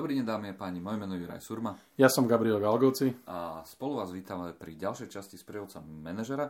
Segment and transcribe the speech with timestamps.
[0.00, 1.76] Dobrý deň dámy a páni, moje meno je Juraj Surma.
[2.00, 3.12] Ja som Gabriel Galgoci.
[3.28, 6.48] A spolu vás vítame pri ďalšej časti z prievodca manažera,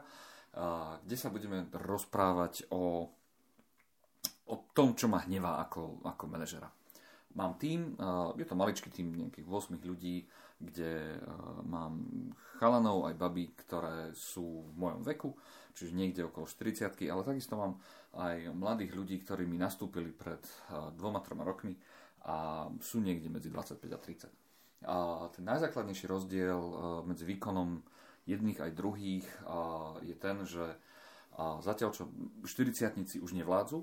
[1.02, 3.10] kde sa budeme rozprávať o,
[4.46, 6.71] o tom, čo ma hnevá ako, ako manažera.
[7.34, 7.98] Mám tým,
[8.38, 10.23] je to maličký tým nejakých 8 ľudí,
[10.62, 11.19] kde
[11.67, 12.07] mám
[12.62, 15.35] chalanov aj baby, ktoré sú v mojom veku,
[15.75, 17.82] čiže niekde okolo 40 ale takisto mám
[18.14, 20.39] aj mladých ľudí, ktorí mi nastúpili pred
[20.95, 21.75] dvoma, troma rokmi
[22.25, 24.89] a sú niekde medzi 25 a 30.
[24.89, 24.96] A
[25.32, 27.85] ten najzákladnejší rozdiel e, medzi výkonom
[28.29, 29.27] jedných aj druhých
[30.07, 30.79] je ten, že
[31.41, 32.06] zatiaľ čo
[32.47, 33.83] 40 už nevládzu,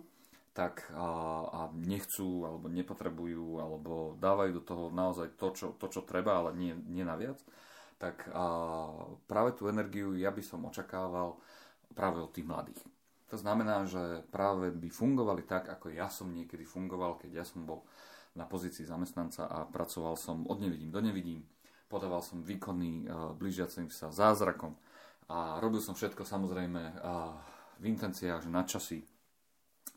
[0.56, 6.42] tak a nechcú, alebo nepotrebujú, alebo dávajú do toho naozaj to, čo, to, čo treba,
[6.42, 7.38] ale nie, nie naviac,
[8.02, 8.26] tak
[9.30, 11.38] práve tú energiu ja by som očakával
[11.94, 12.82] práve od tých mladých.
[13.28, 17.68] To znamená, že práve by fungovali tak, ako ja som niekedy fungoval, keď ja som
[17.68, 17.84] bol
[18.38, 21.42] na pozícii zamestnanca a pracoval som od nevidím do nevidím.
[21.90, 24.78] Podával som výkonný, uh, blížiacim sa zázrakom
[25.28, 27.34] a robil som všetko samozrejme uh,
[27.82, 28.98] v intenciách, že nadčasy,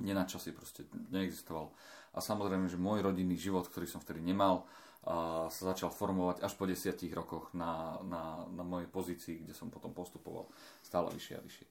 [0.00, 1.70] nenadčasy proste neexistoval.
[2.10, 4.66] A samozrejme, že môj rodinný život, ktorý som vtedy nemal,
[5.00, 9.72] a sa začal formovať až po desiatich rokoch na, na, na mojej pozícii, kde som
[9.72, 10.44] potom postupoval
[10.84, 11.66] stále vyššie a vyššie.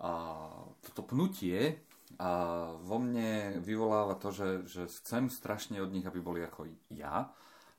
[0.00, 0.10] A
[0.88, 1.76] toto pnutie
[2.18, 2.30] a
[2.82, 7.30] vo mne vyvoláva to, že, že chcem strašne od nich, aby boli ako ja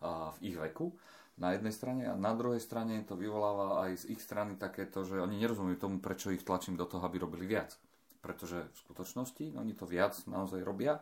[0.01, 0.95] a v ich veku
[1.41, 5.17] na jednej strane a na druhej strane to vyvoláva aj z ich strany takéto, že
[5.17, 7.73] oni nerozumiejú tomu, prečo ich tlačím do toho, aby robili viac.
[8.21, 11.01] Pretože v skutočnosti oni to viac naozaj robia,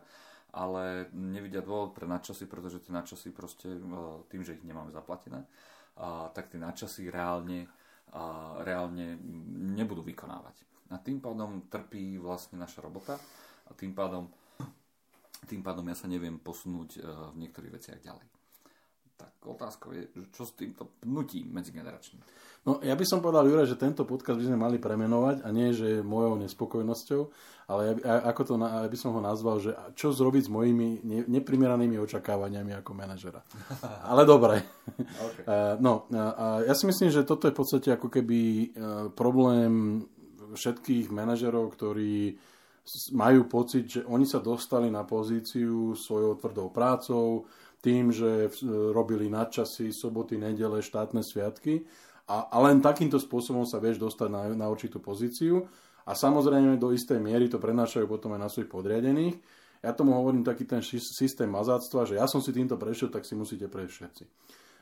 [0.56, 3.80] ale nevidia dôvod pre nadčasy, pretože tie nadčasy proste e,
[4.32, 5.46] tým, že ich nemáme zaplatené,
[6.32, 7.68] tak tie nadčasy reálne,
[8.64, 9.20] reálne
[9.76, 10.64] nebudú vykonávať.
[10.90, 13.14] A tým pádom trpí vlastne naša robota
[13.66, 14.26] a tým pádom,
[15.46, 18.26] tým pádom ja sa neviem posunúť eh, v niektorých veciach ďalej.
[19.20, 22.24] Tak otázka je, čo s týmto pnutím medzigeneračným?
[22.64, 25.76] No ja by som povedal, Jure, že tento podcast by sme mali premenovať a nie,
[25.76, 27.22] že mojou nespokojnosťou,
[27.68, 30.88] ale ja, ako to, ja by som ho nazval, že čo zrobiť s mojimi
[31.28, 33.40] neprimeranými očakávaniami ako manažera.
[34.10, 34.64] Ale dobre.
[34.98, 35.44] Okay.
[35.50, 36.06] Eh, no,
[36.62, 38.68] ja si myslím, že toto je v podstate ako keby eh,
[39.16, 40.04] problém
[40.54, 42.36] všetkých manažerov, ktorí
[43.14, 47.46] majú pocit, že oni sa dostali na pozíciu svojou tvrdou prácou,
[47.80, 48.52] tým, že
[48.92, 51.80] robili nadčasy, soboty, nedele, štátne sviatky
[52.28, 55.64] a, a len takýmto spôsobom sa vieš dostať na, na určitú pozíciu
[56.04, 59.36] a samozrejme do istej miery to prenášajú potom aj na svojich podriadených.
[59.80, 63.32] Ja tomu hovorím taký ten systém mazáctva, že ja som si týmto prešiel, tak si
[63.32, 64.24] musíte prejsť všetci.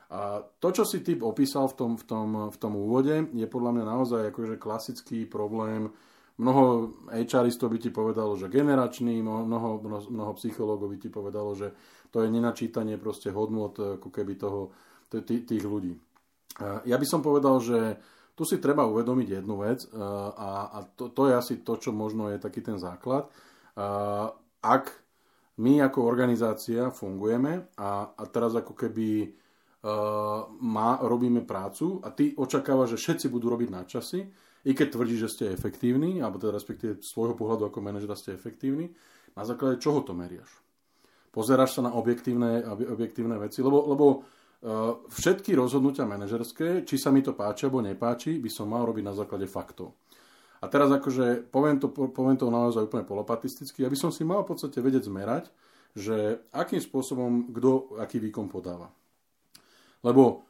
[0.08, 3.70] A to, čo si typ opísal v tom, v tom, v tom úvode, je podľa
[3.76, 5.92] mňa naozaj akože klasický problém.
[6.40, 11.74] Mnoho HRistov by ti povedalo, že generačný, mnoho, mnoho psychológov by ti povedalo, že
[12.08, 14.72] to je nenačítanie proste hodnot ako keby toho,
[15.28, 15.92] tých ľudí.
[16.88, 18.00] Ja by som povedal, že
[18.32, 22.30] tu si treba uvedomiť jednu vec a, a to, to je asi to, čo možno
[22.32, 23.28] je taký ten základ.
[24.62, 24.84] Ak
[25.58, 29.34] my ako organizácia fungujeme a, a teraz ako keby
[30.58, 34.26] má, robíme prácu a ty očakávaš, že všetci budú robiť na časy,
[34.66, 38.34] i keď tvrdí, že ste efektívni, alebo teda respektíve z svojho pohľadu ako manažera ste
[38.34, 38.90] efektívni,
[39.38, 40.50] na základe čoho to meriaš?
[41.30, 47.22] Pozeráš sa na objektívne, objektívne veci, lebo, lebo uh, všetky rozhodnutia manažerské, či sa mi
[47.22, 49.94] to páči alebo nepáči, by som mal robiť na základe faktov.
[50.58, 54.58] A teraz akože poviem to, poviem to naozaj úplne polopatisticky, aby som si mal v
[54.58, 55.54] podstate vedieť zmerať,
[55.94, 58.90] že akým spôsobom kto aký výkon podáva.
[60.02, 60.48] Lebo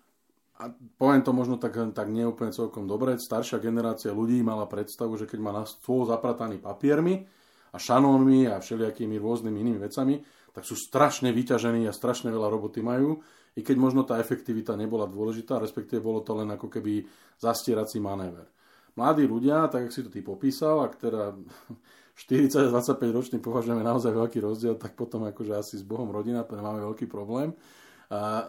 [0.58, 5.30] a poviem to možno tak, tak neúplne celkom dobre, staršia generácia ľudí mala predstavu, že
[5.30, 7.22] keď má na stôl zaprataný papiermi
[7.70, 10.18] a šanónmi a všelijakými rôznymi inými vecami,
[10.50, 13.22] tak sú strašne vyťažení a strašne veľa roboty majú,
[13.54, 17.06] i keď možno tá efektivita nebola dôležitá, respektíve bolo to len ako keby
[17.38, 18.50] zastierací manéver.
[18.98, 21.38] Mladí ľudia, tak ako si to ty popísal, ak teda
[22.18, 27.06] 40-25 ročný považujeme naozaj veľký rozdiel, tak potom akože asi s Bohom rodina máme veľký
[27.06, 27.54] problém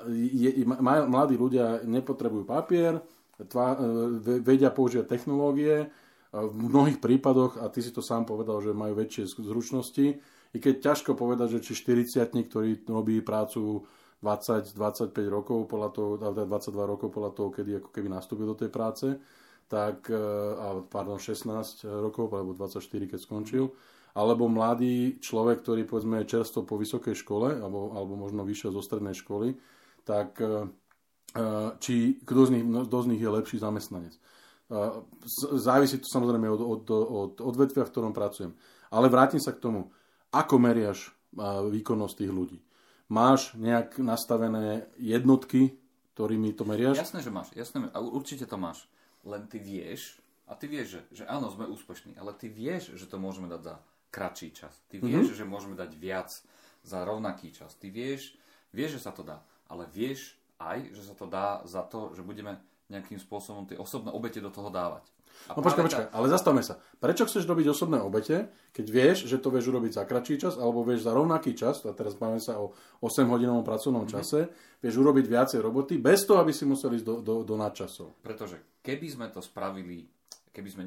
[0.08, 3.04] je, maj, mladí ľudia nepotrebujú papier,
[3.52, 5.92] tva, e, vedia používať technológie,
[6.30, 10.22] v mnohých prípadoch, a ty si to sám povedal, že majú väčšie zručnosti,
[10.54, 13.86] i keď ťažko povedať, že či 40 ktorý robí prácu
[14.22, 19.08] 20-25 rokov, podľa toho, 22 rokov podľa toho, kedy ako keby nastúpil do tej práce,
[19.66, 20.22] tak, e,
[20.86, 23.74] pardon, 16 rokov, alebo 24, keď skončil,
[24.14, 28.82] alebo mladý človek, ktorý povedzme je čerstvo po vysokej škole, alebo, alebo možno vyšiel zo
[28.82, 29.54] strednej školy,
[30.02, 30.66] tak e,
[31.38, 31.46] e,
[31.78, 34.14] či kto z nich, no, kto z nich je lepší zamestnanec.
[34.18, 34.20] E,
[35.58, 38.58] závisí to samozrejme od, od, od odvetvia, v ktorom pracujem.
[38.90, 39.94] Ale vrátim sa k tomu,
[40.34, 41.14] ako meriaš
[41.70, 42.58] výkonnosť tých ľudí.
[43.10, 45.78] máš nejak nastavené jednotky,
[46.18, 46.98] ktorými to meriaš?
[46.98, 47.54] Jasné, že máš.
[47.54, 48.90] Jasné, určite to máš.
[49.22, 50.18] Len ty vieš,
[50.50, 53.62] a ty vieš, že, že áno, sme úspešní, ale ty vieš, že to môžeme dať
[53.62, 53.76] za
[54.10, 54.74] kratší čas.
[54.90, 55.40] Ty vieš, mm-hmm.
[55.40, 56.30] že môžeme dať viac
[56.84, 57.78] za rovnaký čas.
[57.78, 58.36] Ty vieš,
[58.74, 62.26] vieš, že sa to dá, ale vieš aj, že sa to dá za to, že
[62.26, 62.60] budeme
[62.90, 65.06] nejakým spôsobom tie osobné obete do toho dávať.
[65.48, 66.84] A no počkaj, počkaj, ale zastavme sa.
[67.00, 70.84] Prečo chceš robiť osobné obete, keď vieš, že to vieš urobiť za kratší čas, alebo
[70.84, 74.20] vieš za rovnaký čas, a teraz máme sa o 8-hodinovom pracovnom mm-hmm.
[74.20, 74.52] čase,
[74.84, 78.20] vieš urobiť viacej roboty, bez toho, aby si museli ísť do, do, do nadčasov.
[78.20, 80.12] Pretože keby sme to spravili,
[80.52, 80.84] keby sme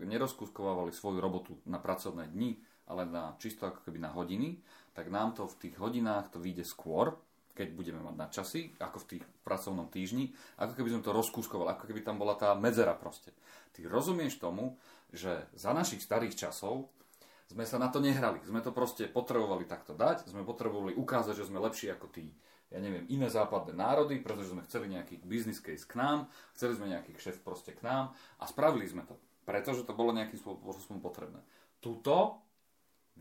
[0.00, 4.62] nerozkuskovali svoju robotu na pracovné dni, ale na čisto ako keby na hodiny,
[4.94, 7.18] tak nám to v tých hodinách to vyjde skôr,
[7.56, 10.30] keď budeme mať na časy, ako v tých pracovnom týždni,
[10.60, 13.32] ako keby sme to rozkúskovali, ako keby tam bola tá medzera proste.
[13.72, 14.76] Ty rozumieš tomu,
[15.12, 16.92] že za našich starých časov
[17.48, 18.42] sme sa na to nehrali.
[18.44, 22.34] Sme to proste potrebovali takto dať, sme potrebovali ukázať, že sme lepší ako tí,
[22.70, 26.26] ja neviem, iné západné národy, pretože sme chceli nejaký business case k nám,
[26.58, 28.10] chceli sme nejaký kšef proste k nám
[28.42, 29.14] a spravili sme to,
[29.46, 31.38] pretože to bolo nejakým spôsobom potrebné.
[31.78, 32.42] Tuto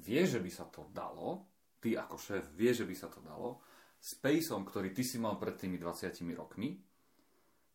[0.02, 1.46] vie, že by sa to dalo,
[1.78, 3.62] ty ako šéf vie, že by sa to dalo,
[4.02, 6.78] spaceom, ktorý ty si mal pred tými 20 rokmi,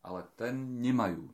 [0.03, 1.27] ale ten nemajú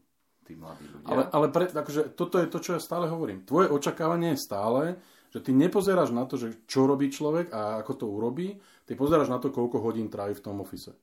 [0.47, 1.07] tí mladí ľudia.
[1.11, 3.43] Ale, ale pre, akože, toto je to, čo ja stále hovorím.
[3.43, 4.95] Tvoje očakávanie je stále,
[5.33, 8.55] že ty nepozeráš na to, že čo robí človek a ako to urobí,
[8.87, 10.95] ty pozeráš na to, koľko hodín trávi v tom ofise.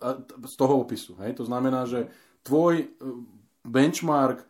[0.00, 1.16] A, z toho opisu.
[1.24, 1.40] Hej?
[1.40, 2.08] To znamená, že
[2.44, 2.86] tvoj e,
[3.64, 4.46] benchmark e,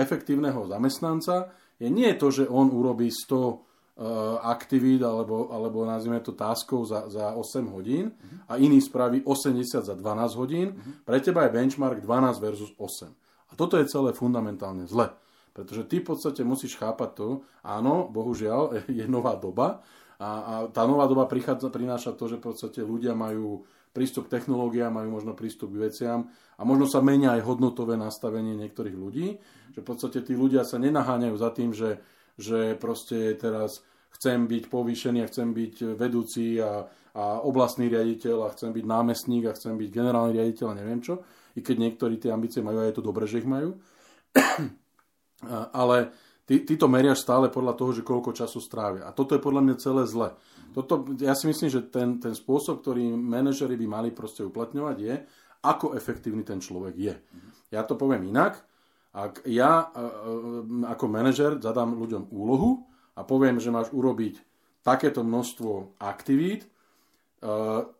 [0.00, 3.66] efektívneho zamestnanca je nie to, že on urobí 100
[3.96, 4.04] Eh,
[4.44, 8.12] aktivít alebo, alebo nazvime to taskov za, za 8 hodín
[8.44, 10.76] a iný spraví 80 za 12 hodín,
[11.08, 13.08] pre teba je benchmark 12 versus 8.
[13.48, 15.16] A toto je celé fundamentálne zle.
[15.56, 17.28] Pretože ty v podstate musíš chápať to,
[17.64, 19.80] áno, bohužiaľ, je nová doba
[20.20, 23.64] a, a tá nová doba prichádza, prináša to, že v podstate ľudia majú
[23.96, 26.28] prístup k technológiám, majú možno prístup k veciam
[26.60, 29.40] a možno sa menia aj hodnotové nastavenie niektorých ľudí,
[29.72, 32.04] že v podstate tí ľudia sa nenaháňajú za tým, že
[32.36, 33.80] že proste teraz
[34.12, 36.84] chcem byť povýšený a chcem byť vedúci a,
[37.16, 41.24] a oblastný riaditeľ a chcem byť námestník a chcem byť generálny riaditeľ a neviem čo.
[41.56, 43.80] I keď niektorí tie ambície majú a je to dobré, že ich majú.
[45.72, 46.14] Ale
[46.48, 49.04] ty, ty to meriaš stále podľa toho, že koľko času strávia.
[49.08, 50.32] A toto je podľa mňa celé zle.
[50.72, 55.14] Toto, ja si myslím, že ten, ten spôsob, ktorý manažery by mali proste uplatňovať je,
[55.64, 57.14] ako efektívny ten človek je.
[57.72, 58.66] Ja to poviem inak
[59.16, 60.12] ak ja e, e,
[60.92, 62.84] ako manažer zadám ľuďom úlohu
[63.16, 64.44] a poviem, že máš urobiť
[64.84, 66.68] takéto množstvo aktivít, e,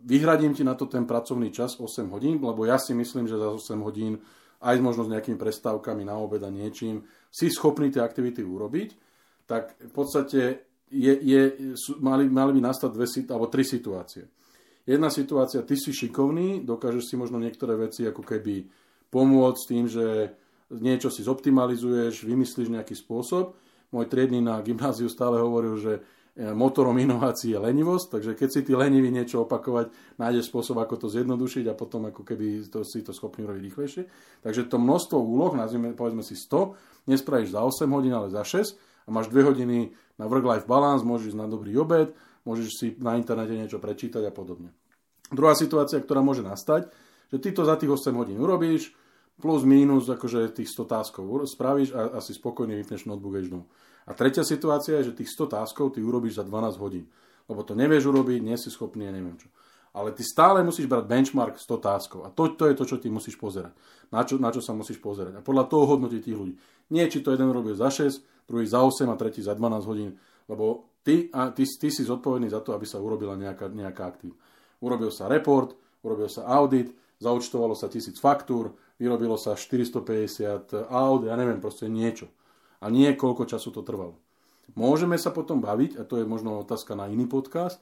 [0.04, 3.48] vyhradím ti na to ten pracovný čas 8 hodín, lebo ja si myslím, že za
[3.48, 4.20] 8 hodín
[4.60, 8.88] aj možno s nejakými prestávkami na obed a niečím si schopný tie aktivity urobiť,
[9.46, 10.40] tak v podstate
[10.90, 11.42] je, je,
[11.98, 14.24] mali, mali by nastať dve, alebo tri situácie.
[14.86, 18.70] Jedna situácia, ty si šikovný, dokážeš si možno niektoré veci ako keby
[19.10, 20.30] pomôcť tým, že
[20.70, 23.58] niečo si zoptimalizuješ, vymyslíš nejaký spôsob.
[23.90, 25.92] Môj triedny na gymnáziu stále hovoril, že
[26.36, 29.88] motorom inovácií je lenivosť, takže keď si ty lenivý niečo opakovať,
[30.20, 34.02] nájdeš spôsob, ako to zjednodušiť a potom ako keby to, si to schopný robiť rýchlejšie.
[34.44, 39.08] Takže to množstvo úloh, nazvime, povedzme si 100, nespravíš za 8 hodín, ale za 6
[39.08, 42.12] a máš 2 hodiny na work-life balance, môžeš ísť na dobrý obed,
[42.44, 44.76] môžeš si na internete niečo prečítať a podobne.
[45.32, 46.92] Druhá situácia, ktorá môže nastať,
[47.32, 48.92] že ty to za tých 8 hodín urobíš,
[49.40, 53.40] plus mínus akože tých 100 táskov spravíš a asi spokojne vypneš notebook a
[54.06, 57.10] A tretia situácia je, že tých 100 táskov ty urobíš za 12 hodín.
[57.50, 59.50] Lebo to nevieš urobiť, nie si schopný a neviem čo.
[59.96, 62.20] Ale ty stále musíš brať benchmark 100 táskov.
[62.22, 63.74] A to, to je to, čo ty musíš pozerať.
[64.12, 65.40] Na čo, na čo sa musíš pozerať.
[65.40, 66.54] A podľa toho hodnotiť tých ľudí.
[66.92, 70.14] Nie, či to jeden robil za 6, druhý za 8 a tretí za 12 hodín.
[70.46, 74.38] Lebo ty, a ty, ty si zodpovedný za to, aby sa urobila nejaká, nejaká aktív.
[74.84, 81.34] Urobil sa report, urobil sa audit, zaučtovalo sa tisíc faktúr, vyrobilo sa 450 aut, ja
[81.34, 82.28] neviem, proste niečo.
[82.80, 84.20] A nie koľko času to trvalo.
[84.74, 87.78] Môžeme sa potom baviť, a to je možno otázka na iný podcast,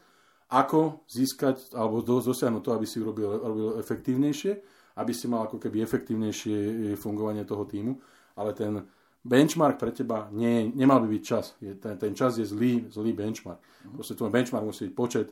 [0.53, 4.53] ako získať alebo dosiahnuť to, aby si urobil, robil efektívnejšie,
[5.01, 7.99] aby si mal ako keby efektívnejšie e, fungovanie toho týmu,
[8.39, 8.85] ale ten
[9.25, 11.57] benchmark pre teba nie, nemal by byť čas.
[11.59, 13.59] Je, ten, ten čas je zlý, zlý benchmark.
[13.97, 15.29] Proste tvoj benchmark musí byť počet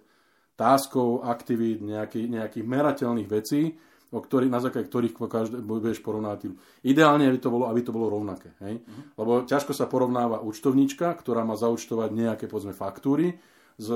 [0.56, 3.76] táskov, aktivít, nejaký, nejakých merateľných vecí,
[4.12, 6.52] o ktorý, na základe ktorých každé, budeš porovnávať.
[6.84, 8.52] Ideálne by to bolo, aby to bolo rovnaké.
[8.60, 8.84] Hej?
[8.84, 9.02] Uh-huh.
[9.16, 13.40] Lebo ťažko sa porovnáva účtovníčka, ktorá má zaučtovať nejaké povedzme, faktúry
[13.80, 13.88] s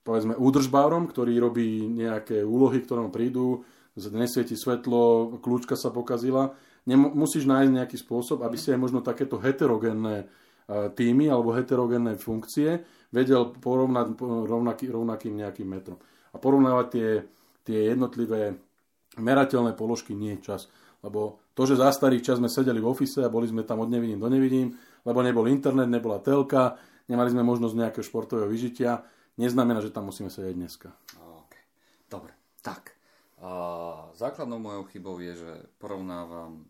[0.00, 3.68] povedzme údržbárom, ktorý robí nejaké úlohy, ktoré mu prídu,
[4.00, 6.56] nesvieti svetlo, kľúčka sa pokazila.
[6.88, 10.24] Nem, musíš nájsť nejaký spôsob, aby si aj možno takéto heterogénne
[10.68, 12.80] týmy alebo heterogénne funkcie
[13.12, 15.96] vedel porovnať rovnaký, rovnakým nejakým metrom.
[16.32, 17.08] A porovnávať tie,
[17.64, 18.56] tie jednotlivé
[19.18, 20.70] merateľné položky nie čas.
[20.98, 23.90] Lebo to, že za starých čas sme sedeli v ofise a boli sme tam od
[23.90, 24.74] nevidím do nevidím,
[25.06, 26.74] lebo nebol internet, nebola telka,
[27.06, 29.06] nemali sme možnosť nejakého športového vyžitia,
[29.38, 30.90] neznamená, že tam musíme sedieť dneska.
[31.46, 31.62] Okay.
[32.10, 32.34] Dobre,
[32.66, 32.98] tak.
[33.38, 33.50] A
[34.18, 36.66] základnou mojou chybou je, že porovnávam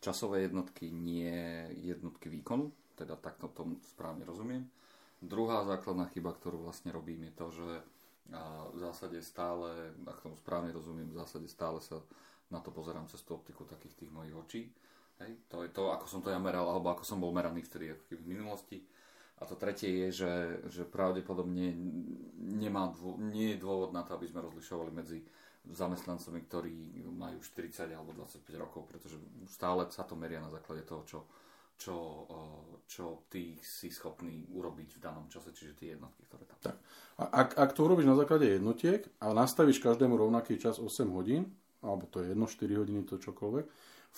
[0.00, 4.64] časové jednotky, nie jednotky výkonu, teda takto tomu správne rozumiem.
[5.20, 7.68] Druhá základná chyba, ktorú vlastne robím, je to, že
[8.72, 12.00] v zásade stále, ak tomu správne rozumiem, v zásade stále sa
[12.48, 14.62] na to pozerám cez tú optiku takých tých mojich očí.
[15.20, 17.92] Hej, to je to, ako som to ja meral, alebo ako som bol meraný vtedy
[17.92, 18.78] ako v minulosti.
[19.42, 20.34] A to tretie je, že,
[20.70, 21.74] že pravdepodobne
[22.38, 25.18] nemá dô, nie je dôvod na to, aby sme rozlišovali medzi
[25.66, 26.74] zamestnancami, ktorí
[27.10, 29.18] majú 40 alebo 25 rokov, pretože
[29.50, 31.18] stále sa to meria na základe toho, čo,
[31.82, 31.96] čo,
[32.86, 36.58] čo ty si schopný urobiť v danom čase, čiže tie jednotky, ktoré tam...
[36.62, 36.76] Tak.
[37.18, 41.50] A ak, ak to urobíš na základe jednotiek a nastavíš každému rovnaký čas 8 hodín,
[41.82, 43.66] alebo to je jedno, 4 hodiny, to čokoľvek,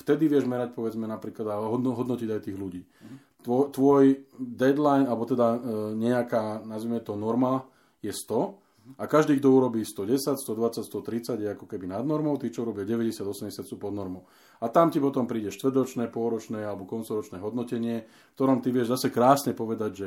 [0.04, 2.82] vtedy vieš merať, povedzme, napríklad a hodno, hodnotiť aj tých ľudí.
[2.84, 3.16] Mm.
[3.44, 4.04] Tvoj, tvoj
[4.36, 5.58] deadline, alebo teda e,
[6.00, 7.64] nejaká, nazvime to, norma
[8.04, 8.63] je 100
[9.00, 12.84] a každý, kto urobí 110, 120, 130 je ako keby nad normou, tí, čo robia
[12.84, 14.28] 90, 80 sú pod normou.
[14.60, 19.08] A tam ti potom príde štvrťročné, pôročné alebo koncoročné hodnotenie, v ktorom ty vieš zase
[19.08, 20.06] krásne povedať, že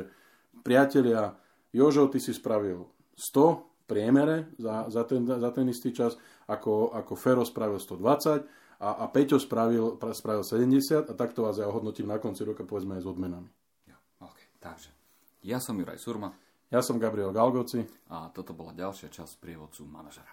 [0.62, 1.34] priatelia,
[1.74, 2.86] Jožo, ty si spravil
[3.18, 6.14] 100 v priemere za, za, ten, za ten istý čas,
[6.46, 8.46] ako, ako Fero spravil 120
[8.78, 12.94] a, a Peťo spravil, spravil 70 a takto vás ja ohodnotím na konci roka povedzme
[12.94, 13.50] aj s odmenami.
[13.90, 14.46] Ja, okay.
[14.62, 14.94] Takže,
[15.42, 16.30] ja som Juraj Surma.
[16.68, 17.80] Ja som Gabriel Galgoci.
[18.12, 20.28] A toto bola ďalšia časť prievodcu manažera.